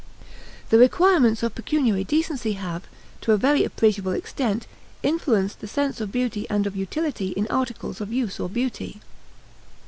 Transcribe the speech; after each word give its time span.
The 0.71 0.79
requirements 0.79 1.43
of 1.43 1.53
pecuniary 1.53 2.03
decency 2.03 2.53
have, 2.53 2.87
to 3.21 3.33
a 3.33 3.37
very 3.37 3.63
appreciable 3.63 4.13
extent, 4.13 4.65
influenced 5.03 5.59
the 5.59 5.67
sense 5.67 6.01
of 6.01 6.11
beauty 6.11 6.47
and 6.49 6.65
of 6.65 6.75
utility 6.75 7.33
in 7.33 7.45
articles 7.51 8.01
of 8.01 8.11
use 8.11 8.39
or 8.39 8.49
beauty. 8.49 8.99